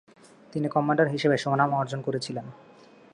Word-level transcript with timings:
তিনি 0.53 0.67
কমান্ডার 0.69 1.07
হিসেবে 1.07 1.37
সুনাম 1.37 1.71
অর্জন 1.73 1.99
করেছিলেন। 2.01 2.45